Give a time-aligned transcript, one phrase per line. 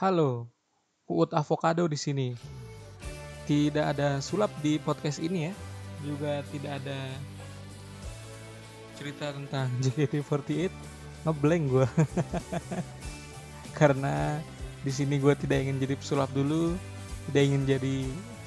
[0.00, 0.48] Halo,
[1.12, 2.32] Uut Avocado di sini.
[3.44, 5.54] Tidak ada sulap di podcast ini ya.
[6.00, 6.96] Juga tidak ada
[8.96, 10.72] cerita tentang JKT48.
[11.28, 11.88] Ngeblank gue.
[13.78, 14.40] Karena
[14.80, 16.80] di sini gue tidak ingin jadi pesulap dulu,
[17.28, 17.96] tidak ingin jadi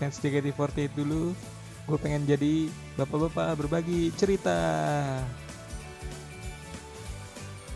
[0.02, 1.38] fans JKT48 dulu.
[1.86, 2.66] Gue pengen jadi
[2.98, 4.58] bapak-bapak berbagi cerita.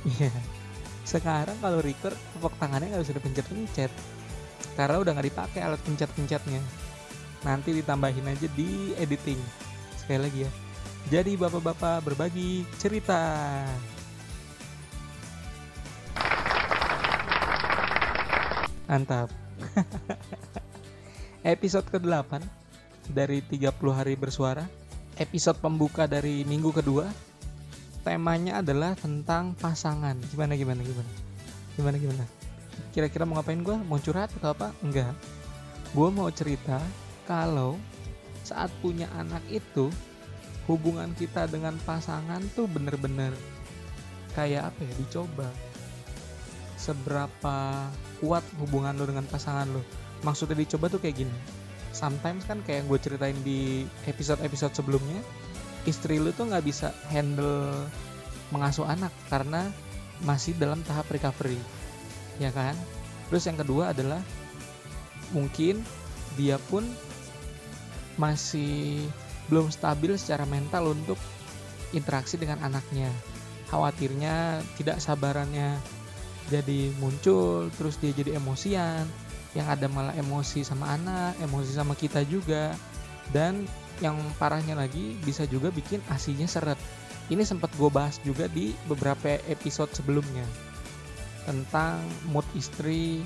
[0.02, 0.57] Iya.
[1.08, 3.92] Sekarang kalau record tepuk tangannya nggak bisa dipencet-pencet
[4.76, 6.60] karena udah nggak dipakai alat pencet-pencetnya.
[7.48, 9.40] Nanti ditambahin aja di editing.
[9.96, 10.52] Sekali lagi ya.
[11.08, 13.24] Jadi bapak-bapak berbagi cerita.
[18.92, 19.32] Mantap.
[21.56, 22.44] Episode ke-8
[23.16, 24.68] dari 30 hari bersuara.
[25.16, 27.08] Episode pembuka dari minggu kedua.
[28.08, 30.16] Temanya adalah tentang pasangan.
[30.32, 31.12] Gimana gimana gimana?
[31.76, 32.24] Gimana gimana?
[32.96, 33.76] Kira-kira mau ngapain gue?
[33.84, 34.72] Mau curhat atau apa?
[34.80, 35.12] Enggak.
[35.92, 36.80] Gue mau cerita
[37.28, 37.76] kalau
[38.48, 39.92] saat punya anak itu
[40.72, 43.36] hubungan kita dengan pasangan tuh bener-bener
[44.32, 45.48] kayak apa ya dicoba
[46.80, 47.92] seberapa
[48.24, 49.84] kuat hubungan lo dengan pasangan lo
[50.24, 51.38] maksudnya dicoba tuh kayak gini
[51.92, 55.20] sometimes kan kayak gue ceritain di episode-episode sebelumnya
[55.88, 57.88] istri lu tuh nggak bisa handle
[58.52, 59.72] mengasuh anak karena
[60.22, 61.58] masih dalam tahap recovery
[62.38, 62.78] ya kan?
[63.28, 64.22] Terus yang kedua adalah
[65.36, 65.84] mungkin
[66.40, 66.86] dia pun
[68.16, 69.04] masih
[69.52, 71.20] belum stabil secara mental untuk
[71.92, 73.12] interaksi dengan anaknya.
[73.68, 75.76] Khawatirnya tidak sabarannya
[76.48, 79.04] jadi muncul terus dia jadi emosian.
[79.56, 82.78] Yang ada malah emosi sama anak emosi sama kita juga
[83.36, 83.68] dan
[84.04, 86.78] yang parahnya lagi bisa juga bikin asinya seret.
[87.28, 90.48] Ini sempat gue bahas juga di beberapa episode sebelumnya
[91.44, 92.00] tentang
[92.32, 93.24] mood istri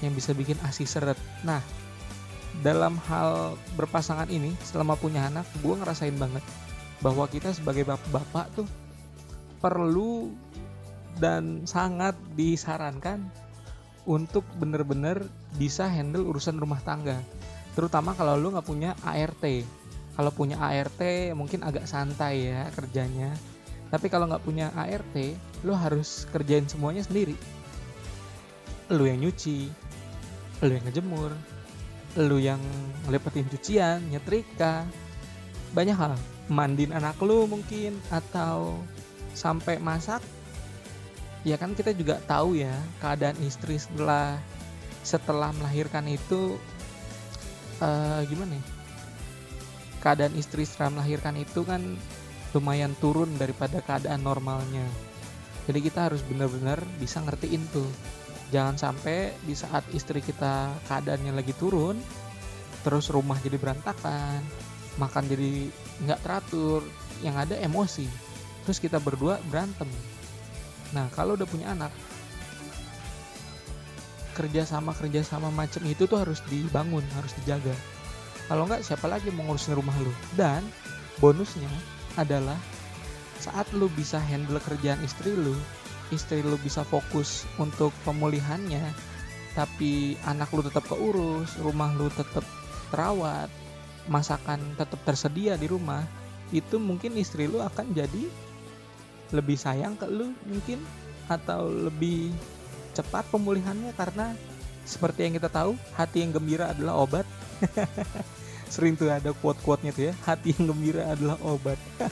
[0.00, 1.18] yang bisa bikin asi seret.
[1.44, 1.60] Nah
[2.60, 6.44] dalam hal berpasangan ini selama punya anak gue ngerasain banget
[7.00, 8.68] bahwa kita sebagai bapak-bapak tuh
[9.58, 10.28] perlu
[11.16, 13.24] dan sangat disarankan
[14.04, 15.22] untuk bener-bener
[15.56, 17.22] bisa handle urusan rumah tangga
[17.72, 19.44] terutama kalau lu nggak punya ART
[20.12, 21.00] kalau punya ART
[21.32, 23.32] mungkin agak santai ya kerjanya.
[23.88, 25.16] Tapi kalau nggak punya ART
[25.64, 27.36] lu harus kerjain semuanya sendiri.
[28.92, 29.72] Lu yang nyuci
[30.62, 31.34] lu yang ngejemur
[32.12, 32.60] lu yang
[33.08, 34.84] ngelepetin cucian nyetrika.
[35.72, 36.12] Banyak hal.
[36.52, 38.76] Mandiin anak lu mungkin atau
[39.32, 40.20] sampai masak.
[41.42, 44.36] Ya kan kita juga tahu ya keadaan istri setelah
[45.02, 46.60] setelah melahirkan itu
[47.80, 48.64] uh, gimana ya?
[50.02, 51.80] Keadaan istri setelah melahirkan itu kan
[52.52, 54.84] lumayan turun daripada keadaan normalnya.
[55.64, 57.88] Jadi kita harus benar-benar bisa ngertiin tuh.
[58.52, 61.96] Jangan sampai di saat istri kita keadaannya lagi turun
[62.82, 64.42] terus rumah jadi berantakan
[64.98, 65.70] makan jadi
[66.04, 66.84] nggak teratur
[67.24, 68.04] yang ada emosi.
[68.66, 69.88] Terus kita berdua berantem.
[70.92, 71.94] Nah kalau udah punya anak
[74.32, 77.74] kerjasama kerjasama macam itu tuh harus dibangun harus dijaga.
[78.48, 80.12] Kalau nggak siapa lagi mau ngurusin rumah lu?
[80.34, 80.64] Dan
[81.20, 81.70] bonusnya
[82.16, 82.56] adalah
[83.42, 85.56] saat lu bisa handle kerjaan istri lu
[86.14, 88.84] istri lu bisa fokus untuk pemulihannya
[89.58, 92.44] tapi anak lu tetap keurus rumah lu tetap
[92.94, 93.48] terawat
[94.06, 96.04] masakan tetap tersedia di rumah
[96.54, 98.28] itu mungkin istri lu akan jadi
[99.32, 100.78] lebih sayang ke lu mungkin
[101.26, 102.30] atau lebih
[102.92, 104.36] cepat pemulihannya karena
[104.82, 107.26] seperti yang kita tahu hati yang gembira adalah obat.
[108.72, 111.78] Sering tuh ada quote-quote-nya tuh ya hati yang gembira adalah obat.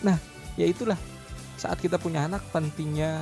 [0.00, 0.16] Nah
[0.56, 0.96] ya itulah.
[1.60, 3.20] Saat kita punya anak pentingnya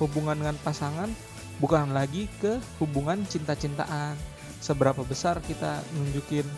[0.00, 1.12] hubungan dengan pasangan
[1.60, 4.16] bukan lagi ke hubungan cinta-cintaan.
[4.56, 6.48] Seberapa besar kita nunjukin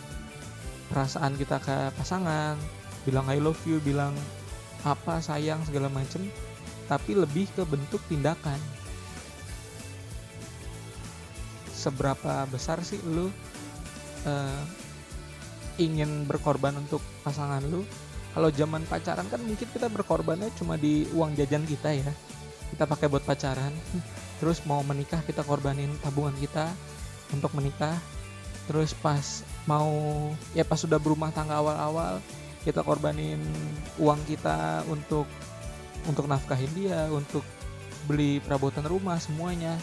[0.86, 2.54] perasaan kita ke pasangan
[3.02, 4.14] bilang I love you bilang
[4.86, 6.30] apa sayang segala macem
[6.86, 8.58] tapi lebih ke bentuk tindakan
[11.86, 13.30] seberapa besar sih lu
[14.26, 14.62] uh,
[15.78, 17.86] ingin berkorban untuk pasangan lu?
[18.34, 22.10] Kalau zaman pacaran kan mungkin kita berkorbannya cuma di uang jajan kita ya.
[22.74, 23.70] Kita pakai buat pacaran.
[24.42, 26.68] Terus mau menikah kita korbanin tabungan kita
[27.32, 27.96] untuk menikah.
[28.66, 29.94] Terus pas mau
[30.52, 32.18] ya pas sudah berumah tangga awal-awal
[32.66, 33.38] kita korbanin
[34.02, 35.24] uang kita untuk
[36.10, 37.46] untuk nafkahin dia untuk
[38.10, 39.78] beli perabotan rumah semuanya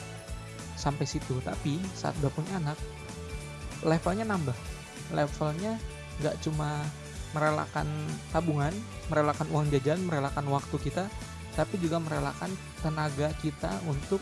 [0.83, 2.75] sampai situ tapi saat udah punya anak
[3.88, 4.57] levelnya nambah
[5.15, 5.80] levelnya
[6.19, 6.83] nggak cuma
[7.33, 7.89] merelakan
[8.30, 8.71] tabungan,
[9.09, 11.09] merelakan uang jajan, merelakan waktu kita,
[11.57, 12.53] tapi juga merelakan
[12.85, 14.21] tenaga kita untuk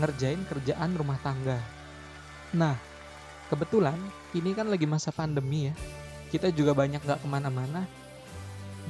[0.00, 1.60] ngerjain kerjaan rumah tangga.
[2.56, 2.76] Nah,
[3.52, 3.96] kebetulan
[4.32, 5.74] ini kan lagi masa pandemi ya.
[6.32, 7.84] Kita juga banyak gak ke mana-mana.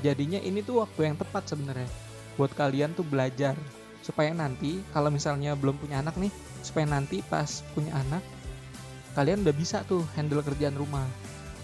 [0.06, 1.90] Jadinya ini tuh waktu yang tepat sebenarnya
[2.38, 3.58] buat kalian tuh belajar
[4.02, 8.22] supaya nanti kalau misalnya belum punya anak nih, supaya nanti pas punya anak
[9.12, 11.04] kalian udah bisa tuh handle kerjaan rumah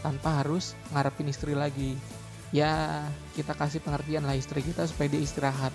[0.05, 1.97] tanpa harus ngarepin istri lagi.
[2.49, 3.05] Ya,
[3.37, 5.73] kita kasih pengertian lah istri kita supaya dia istirahat.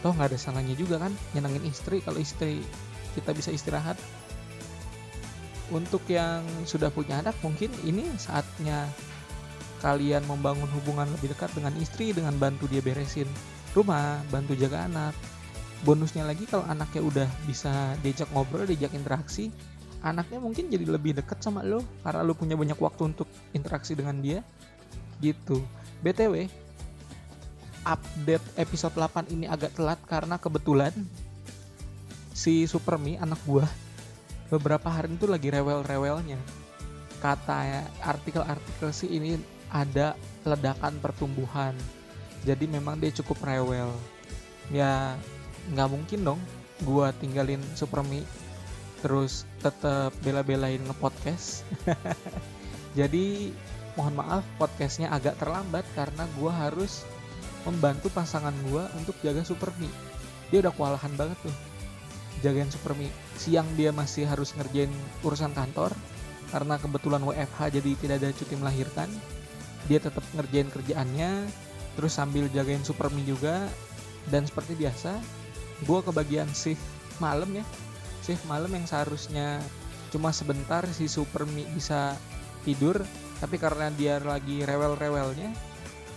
[0.00, 2.64] Toh nggak ada salahnya juga kan nyenengin istri kalau istri
[3.12, 3.96] kita bisa istirahat.
[5.72, 8.88] Untuk yang sudah punya anak mungkin ini saatnya
[9.80, 13.26] kalian membangun hubungan lebih dekat dengan istri dengan bantu dia beresin
[13.74, 15.16] rumah bantu jaga anak
[15.82, 19.50] bonusnya lagi kalau anaknya udah bisa diajak ngobrol diajak interaksi
[20.02, 24.18] anaknya mungkin jadi lebih dekat sama lo karena lo punya banyak waktu untuk interaksi dengan
[24.18, 24.42] dia
[25.22, 25.62] gitu
[26.02, 26.50] btw
[27.82, 30.94] update episode 8 ini agak telat karena kebetulan
[32.30, 33.66] si Supermi anak gua
[34.52, 36.36] beberapa hari itu lagi rewel-rewelnya.
[37.24, 39.40] Kata artikel-artikel sih ini
[39.72, 40.12] ada
[40.44, 41.72] ledakan pertumbuhan.
[42.44, 43.88] Jadi memang dia cukup rewel.
[44.68, 45.16] Ya
[45.70, 46.40] nggak mungkin dong
[46.82, 48.26] gua tinggalin Supermi
[49.02, 51.66] terus tetap bela-belain ngepodcast.
[52.98, 53.50] Jadi
[53.94, 57.06] mohon maaf podcastnya agak terlambat karena gua harus
[57.62, 59.86] membantu pasangan gue untuk jaga Supermi
[60.50, 61.54] dia udah kewalahan banget tuh
[62.42, 63.06] jagain Supermi
[63.38, 64.90] siang dia masih harus ngerjain
[65.22, 65.94] urusan kantor
[66.52, 69.08] karena kebetulan WFH jadi tidak ada cuti melahirkan.
[69.88, 71.48] Dia tetap ngerjain kerjaannya
[71.96, 73.66] terus sambil jagain Supermi juga.
[74.22, 75.18] Dan seperti biasa
[75.82, 76.82] gue kebagian shift
[77.18, 77.64] malam ya.
[78.22, 79.58] Shift malam yang seharusnya
[80.14, 82.14] cuma sebentar si Supermi bisa
[82.62, 83.00] tidur
[83.42, 85.50] tapi karena dia lagi rewel-rewelnya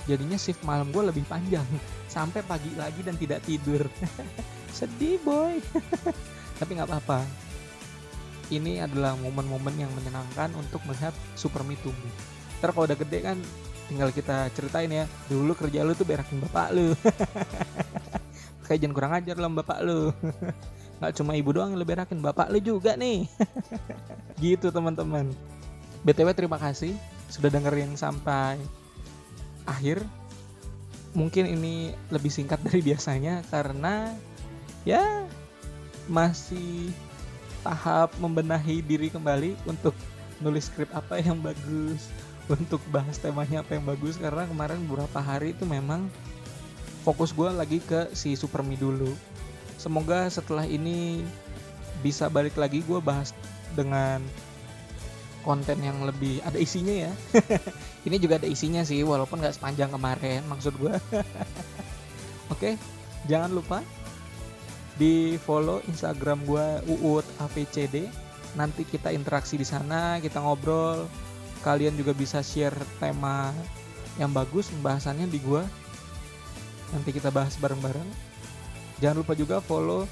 [0.05, 1.65] jadinya shift malam gue lebih panjang.
[2.15, 3.85] Sampai pagi lagi dan tidak tidur.
[4.77, 5.59] Sedih boy.
[6.59, 7.25] Tapi nggak apa-apa.
[8.53, 12.13] Ini adalah momen-momen yang menyenangkan untuk melihat Supermi tumbuh.
[12.61, 13.37] Ntar kalau udah gede kan
[13.85, 16.97] tinggal kita ceritain ya dulu kerja lu tuh berakin bapak lu
[18.65, 20.09] kayak jangan kurang ajar lah bapak lu.
[20.99, 23.29] Nggak cuma ibu doang yang lebih berakin bapak lu juga nih.
[24.43, 25.29] Gitu teman-teman.
[26.05, 26.97] Btw terima kasih
[27.29, 28.57] sudah dengerin sampai
[29.69, 30.01] akhir.
[31.15, 34.11] Mungkin ini lebih singkat dari biasanya karena
[34.83, 35.23] ya
[36.11, 36.91] masih
[37.63, 39.95] tahap membenahi diri kembali untuk
[40.43, 42.11] nulis skrip apa yang bagus
[42.55, 44.19] untuk bahas temanya apa yang bagus.
[44.19, 46.07] Karena kemarin beberapa hari itu memang
[47.05, 49.13] fokus gue lagi ke si Supermi dulu.
[49.77, 51.21] Semoga setelah ini
[52.01, 53.37] bisa balik lagi gue bahas
[53.77, 54.25] dengan
[55.45, 57.13] konten yang lebih ada isinya ya.
[58.09, 60.93] Ini juga ada isinya sih walaupun nggak sepanjang kemarin maksud gue
[62.53, 62.77] oke
[63.25, 63.81] jangan lupa
[64.97, 66.65] di follow instagram gue
[67.01, 68.05] uut avcd
[68.57, 71.05] nanti kita interaksi di sana kita ngobrol.
[71.61, 73.49] Kalian juga bisa share tema
[74.21, 75.65] yang bagus pembahasannya di gue
[76.93, 78.09] nanti kita bahas bareng-bareng
[79.01, 80.05] jangan lupa juga follow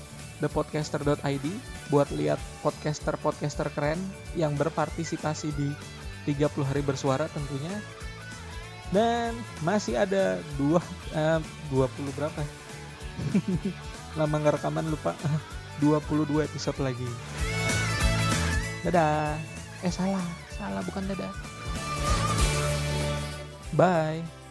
[0.44, 1.46] thepodcaster.id
[1.88, 4.00] buat lihat podcaster-podcaster keren
[4.36, 5.70] yang berpartisipasi di
[6.28, 7.72] 30 hari bersuara tentunya.
[8.94, 9.34] Dan
[9.66, 10.84] masih ada dua
[11.16, 11.40] eh,
[11.72, 12.42] 20 berapa?
[14.20, 15.16] Lama ngerekaman lupa.
[15.82, 17.10] 22 episode lagi.
[18.86, 19.36] Dadah.
[19.82, 21.34] Eh salah, salah bukan dadah.
[23.74, 24.43] Bye.